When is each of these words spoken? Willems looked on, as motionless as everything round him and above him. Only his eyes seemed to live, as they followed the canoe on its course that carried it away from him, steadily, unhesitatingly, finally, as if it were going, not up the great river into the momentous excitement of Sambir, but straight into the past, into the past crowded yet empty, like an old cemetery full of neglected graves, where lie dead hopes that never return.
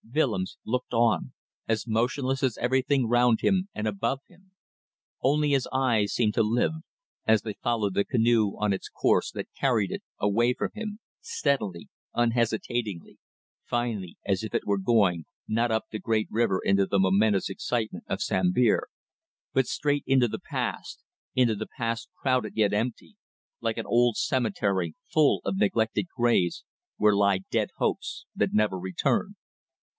Willems 0.13 0.57
looked 0.65 0.93
on, 0.93 1.31
as 1.69 1.87
motionless 1.87 2.41
as 2.43 2.57
everything 2.57 3.07
round 3.07 3.39
him 3.41 3.69
and 3.73 3.87
above 3.87 4.19
him. 4.27 4.51
Only 5.21 5.51
his 5.51 5.69
eyes 5.71 6.11
seemed 6.11 6.33
to 6.33 6.43
live, 6.43 6.71
as 7.25 7.43
they 7.43 7.53
followed 7.53 7.93
the 7.93 8.03
canoe 8.03 8.57
on 8.57 8.73
its 8.73 8.89
course 8.89 9.31
that 9.31 9.53
carried 9.57 9.89
it 9.91 10.01
away 10.19 10.53
from 10.53 10.71
him, 10.73 10.99
steadily, 11.21 11.87
unhesitatingly, 12.13 13.19
finally, 13.63 14.17
as 14.25 14.43
if 14.43 14.53
it 14.55 14.65
were 14.65 14.79
going, 14.79 15.25
not 15.47 15.71
up 15.71 15.85
the 15.91 15.99
great 15.99 16.27
river 16.31 16.59
into 16.61 16.85
the 16.87 16.99
momentous 16.99 17.47
excitement 17.49 18.03
of 18.09 18.21
Sambir, 18.23 18.87
but 19.53 19.67
straight 19.67 20.03
into 20.07 20.27
the 20.27 20.39
past, 20.39 21.03
into 21.35 21.55
the 21.55 21.67
past 21.77 22.09
crowded 22.19 22.53
yet 22.57 22.73
empty, 22.73 23.15
like 23.61 23.77
an 23.77 23.85
old 23.85 24.17
cemetery 24.17 24.95
full 25.05 25.41
of 25.45 25.57
neglected 25.57 26.07
graves, 26.17 26.65
where 26.97 27.15
lie 27.15 27.41
dead 27.51 27.69
hopes 27.77 28.25
that 28.35 28.51
never 28.51 28.77
return. 28.79 29.35